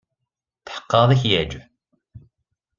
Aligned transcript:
Tḥeqqeɣ 0.65 1.01
ad 1.01 1.09
ak-yeɛjeb. 1.15 1.63